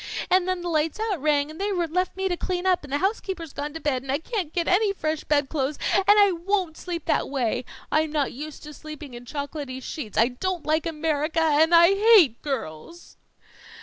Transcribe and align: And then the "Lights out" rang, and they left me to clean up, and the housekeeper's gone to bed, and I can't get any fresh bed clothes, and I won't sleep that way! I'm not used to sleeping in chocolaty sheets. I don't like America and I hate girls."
And 0.31 0.47
then 0.47 0.61
the 0.61 0.67
"Lights 0.67 0.99
out" 0.99 1.21
rang, 1.21 1.51
and 1.51 1.61
they 1.61 1.71
left 1.71 2.17
me 2.17 2.27
to 2.27 2.35
clean 2.35 2.65
up, 2.65 2.83
and 2.83 2.91
the 2.91 2.97
housekeeper's 2.97 3.53
gone 3.53 3.71
to 3.75 3.79
bed, 3.79 4.01
and 4.01 4.11
I 4.11 4.17
can't 4.17 4.51
get 4.51 4.67
any 4.67 4.91
fresh 4.93 5.23
bed 5.23 5.47
clothes, 5.47 5.77
and 5.93 6.03
I 6.07 6.31
won't 6.31 6.75
sleep 6.75 7.05
that 7.05 7.29
way! 7.29 7.65
I'm 7.91 8.11
not 8.11 8.33
used 8.33 8.63
to 8.63 8.73
sleeping 8.73 9.13
in 9.13 9.25
chocolaty 9.25 9.79
sheets. 9.79 10.17
I 10.17 10.29
don't 10.29 10.65
like 10.65 10.87
America 10.87 11.43
and 11.43 11.75
I 11.75 11.89
hate 11.89 12.41
girls." 12.41 13.17